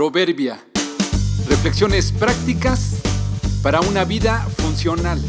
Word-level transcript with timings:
Proverbia. 0.00 0.58
Reflexiones 1.46 2.10
prácticas 2.10 3.02
para 3.62 3.82
una 3.82 4.06
vida 4.06 4.38
funcional. 4.56 5.20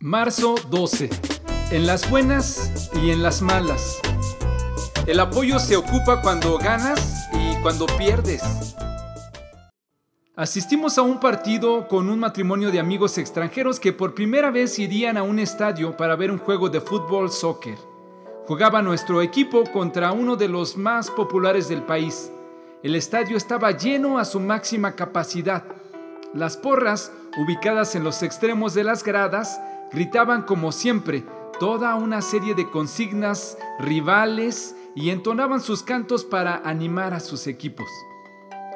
Marzo 0.00 0.54
12. 0.70 1.10
En 1.72 1.86
las 1.86 2.08
buenas 2.08 2.90
y 3.02 3.10
en 3.10 3.22
las 3.22 3.42
malas. 3.42 4.00
El 5.06 5.20
apoyo 5.20 5.58
se 5.58 5.76
ocupa 5.76 6.22
cuando 6.22 6.56
ganas 6.56 7.28
y 7.34 7.60
cuando 7.60 7.84
pierdes. 7.98 8.42
Asistimos 10.34 10.96
a 10.96 11.02
un 11.02 11.20
partido 11.20 11.86
con 11.86 12.08
un 12.08 12.18
matrimonio 12.18 12.70
de 12.70 12.80
amigos 12.80 13.18
extranjeros 13.18 13.78
que 13.78 13.92
por 13.92 14.14
primera 14.14 14.50
vez 14.50 14.78
irían 14.78 15.18
a 15.18 15.22
un 15.22 15.38
estadio 15.38 15.98
para 15.98 16.16
ver 16.16 16.30
un 16.30 16.38
juego 16.38 16.70
de 16.70 16.80
fútbol 16.80 17.30
soccer. 17.30 17.76
Jugaba 18.46 18.80
nuestro 18.80 19.20
equipo 19.20 19.64
contra 19.70 20.12
uno 20.12 20.36
de 20.36 20.48
los 20.48 20.78
más 20.78 21.10
populares 21.10 21.68
del 21.68 21.82
país. 21.82 22.30
El 22.84 22.96
estadio 22.96 23.38
estaba 23.38 23.70
lleno 23.70 24.18
a 24.18 24.26
su 24.26 24.38
máxima 24.40 24.92
capacidad. 24.92 25.64
Las 26.34 26.58
porras, 26.58 27.10
ubicadas 27.38 27.94
en 27.94 28.04
los 28.04 28.22
extremos 28.22 28.74
de 28.74 28.84
las 28.84 29.02
gradas, 29.02 29.58
gritaban 29.90 30.42
como 30.42 30.70
siempre 30.70 31.24
toda 31.58 31.94
una 31.94 32.20
serie 32.20 32.54
de 32.54 32.68
consignas 32.68 33.56
rivales 33.78 34.76
y 34.94 35.08
entonaban 35.08 35.62
sus 35.62 35.82
cantos 35.82 36.26
para 36.26 36.56
animar 36.58 37.14
a 37.14 37.20
sus 37.20 37.46
equipos. 37.46 37.88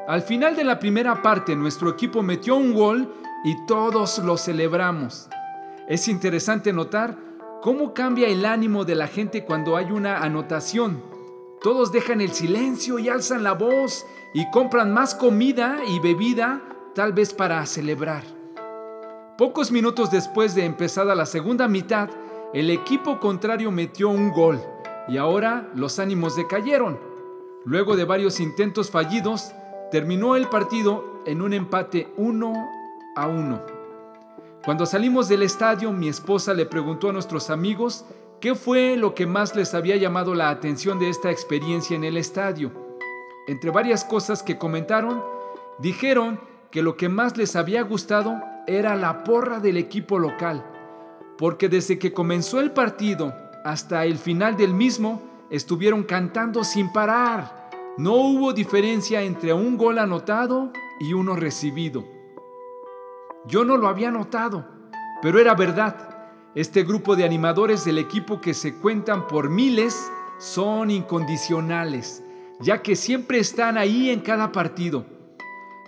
Al 0.09 0.23
final 0.23 0.57
de 0.57 0.65
la 0.65 0.79
primera 0.79 1.21
parte 1.21 1.55
nuestro 1.55 1.91
equipo 1.91 2.23
metió 2.23 2.57
un 2.57 2.73
gol 2.73 3.13
y 3.45 3.67
todos 3.67 4.21
lo 4.21 4.39
celebramos. 4.39 5.29
Es 5.87 6.09
interesante 6.09 6.73
notar 6.73 7.15
¿Cómo 7.61 7.93
cambia 7.93 8.29
el 8.29 8.47
ánimo 8.47 8.87
de 8.87 8.95
la 8.95 9.07
gente 9.07 9.45
cuando 9.45 9.77
hay 9.77 9.91
una 9.91 10.23
anotación? 10.23 11.18
Todos 11.61 11.91
dejan 11.91 12.21
el 12.21 12.33
silencio 12.33 13.01
y 13.01 13.09
alzan 13.09 13.43
la 13.43 13.55
voz 13.55 14.07
y 14.33 14.49
compran 14.51 14.93
más 14.95 15.15
comida 15.15 15.79
y 15.89 15.99
bebida, 15.99 16.63
tal 16.95 17.13
vez 17.13 17.35
para 17.35 17.65
celebrar. 17.67 18.23
Pocos 19.37 19.73
minutos 19.73 20.11
después 20.11 20.55
de 20.55 20.65
empezada 20.65 21.17
la 21.17 21.27
segunda 21.27 21.67
mitad, 21.67 22.11
el 22.55 22.71
equipo 22.71 23.19
contrario 23.19 23.73
metió 23.73 24.09
un 24.09 24.31
gol 24.31 24.61
y 25.09 25.17
ahora 25.17 25.69
los 25.75 25.99
ánimos 25.99 26.37
decayeron. 26.37 26.99
Luego 27.65 27.97
de 27.97 28.05
varios 28.05 28.39
intentos 28.39 28.91
fallidos, 28.91 29.53
terminó 29.91 30.37
el 30.37 30.49
partido 30.49 31.23
en 31.27 31.43
un 31.43 31.53
empate 31.53 32.09
1 32.17 32.53
a 33.17 33.27
1. 33.27 33.63
Cuando 34.65 34.87
salimos 34.87 35.29
del 35.29 35.43
estadio, 35.43 35.93
mi 35.93 36.09
esposa 36.09 36.55
le 36.55 36.67
preguntó 36.67 37.09
a 37.09 37.13
nuestros 37.13 37.51
amigos 37.51 38.05
qué 38.41 38.55
fue 38.55 38.97
lo 38.97 39.15
que 39.15 39.27
más 39.27 39.57
les 39.57 39.75
había 39.75 39.97
llamado 39.97 40.35
la 40.35 40.51
atención 40.51 40.99
de 40.99 41.09
esta 41.09 41.31
experiencia 41.31 41.97
en 41.97 42.05
el 42.05 42.17
estadio. 42.17 42.73
Entre 43.47 43.71
varias 43.71 44.05
cosas 44.05 44.43
que 44.43 44.59
comentaron, 44.59 45.23
dijeron 45.79 46.41
que 46.71 46.83
lo 46.83 46.97
que 46.97 47.09
más 47.09 47.37
les 47.37 47.57
había 47.57 47.83
gustado 47.83 48.41
era 48.67 48.95
la 48.95 49.25
porra 49.25 49.61
del 49.61 49.77
equipo 49.77 50.19
local, 50.19 50.65
porque 51.39 51.69
desde 51.69 51.99
que 51.99 52.13
comenzó 52.13 52.61
el 52.61 52.73
partido 52.73 53.35
hasta 53.65 54.05
el 54.05 54.19
final 54.19 54.57
del 54.57 54.75
mismo, 54.75 55.23
estuvieron 55.51 56.05
cantando 56.05 56.63
sin 56.65 56.93
parar. 56.93 57.71
No 57.97 58.15
hubo 58.15 58.53
diferencia 58.53 59.23
entre 59.23 59.53
un 59.53 59.77
gol 59.77 59.99
anotado 59.99 60.71
y 61.01 61.15
uno 61.15 61.35
recibido. 61.35 62.05
Yo 63.47 63.65
no 63.65 63.77
lo 63.77 63.89
había 63.89 64.11
notado, 64.11 64.67
pero 65.23 65.41
era 65.41 65.55
verdad. 65.55 66.18
Este 66.59 66.83
grupo 66.83 67.15
de 67.15 67.25
animadores 67.25 67.85
del 67.85 67.99
equipo 67.99 68.41
que 68.41 68.53
se 68.53 68.75
cuentan 68.75 69.29
por 69.29 69.49
miles 69.49 70.11
son 70.39 70.91
incondicionales, 70.91 72.25
ya 72.59 72.83
que 72.83 72.97
siempre 72.97 73.39
están 73.39 73.79
ahí 73.79 74.11
en 74.11 74.19
cada 74.19 74.51
partido. 74.51 75.07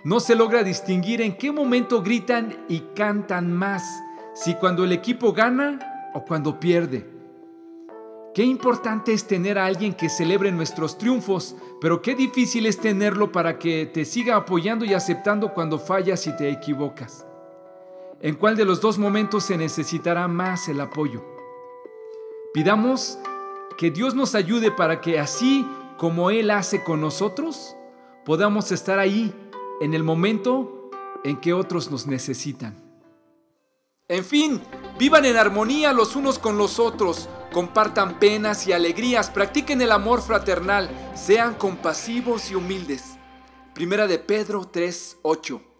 No 0.05 0.21
se 0.21 0.33
logra 0.33 0.63
distinguir 0.63 1.19
en 1.19 1.35
qué 1.35 1.51
momento 1.51 2.01
gritan 2.01 2.65
y 2.69 2.79
cantan 2.95 3.51
más, 3.51 3.83
si 4.33 4.53
cuando 4.53 4.85
el 4.85 4.93
equipo 4.93 5.33
gana 5.33 6.09
o 6.13 6.23
cuando 6.23 6.57
pierde. 6.57 7.05
Qué 8.33 8.43
importante 8.43 9.11
es 9.11 9.27
tener 9.27 9.59
a 9.59 9.65
alguien 9.65 9.93
que 9.93 10.07
celebre 10.07 10.53
nuestros 10.53 10.97
triunfos, 10.97 11.53
pero 11.81 12.01
qué 12.01 12.15
difícil 12.15 12.65
es 12.65 12.79
tenerlo 12.79 13.33
para 13.33 13.59
que 13.59 13.87
te 13.87 14.05
siga 14.05 14.37
apoyando 14.37 14.85
y 14.85 14.93
aceptando 14.93 15.53
cuando 15.53 15.77
fallas 15.77 16.25
y 16.27 16.37
te 16.37 16.49
equivocas. 16.49 17.25
¿En 18.23 18.35
cuál 18.35 18.55
de 18.55 18.65
los 18.65 18.81
dos 18.81 18.99
momentos 18.99 19.45
se 19.45 19.57
necesitará 19.57 20.27
más 20.27 20.67
el 20.69 20.79
apoyo? 20.79 21.25
Pidamos 22.53 23.17
que 23.79 23.89
Dios 23.89 24.13
nos 24.13 24.35
ayude 24.35 24.69
para 24.69 25.01
que 25.01 25.17
así 25.17 25.65
como 25.97 26.29
Él 26.29 26.51
hace 26.51 26.83
con 26.83 27.01
nosotros, 27.01 27.75
podamos 28.23 28.71
estar 28.71 28.99
ahí 28.99 29.33
en 29.81 29.95
el 29.95 30.03
momento 30.03 30.91
en 31.23 31.37
que 31.37 31.53
otros 31.53 31.89
nos 31.89 32.05
necesitan. 32.05 32.77
En 34.07 34.23
fin, 34.23 34.61
vivan 34.99 35.25
en 35.25 35.37
armonía 35.37 35.91
los 35.91 36.15
unos 36.15 36.37
con 36.37 36.59
los 36.59 36.77
otros, 36.77 37.27
compartan 37.51 38.19
penas 38.19 38.67
y 38.67 38.73
alegrías, 38.73 39.31
practiquen 39.31 39.81
el 39.81 39.91
amor 39.91 40.21
fraternal, 40.21 40.91
sean 41.15 41.55
compasivos 41.55 42.51
y 42.51 42.55
humildes. 42.55 43.17
Primera 43.73 44.05
de 44.05 44.19
Pedro 44.19 44.69
3:8 44.71 45.70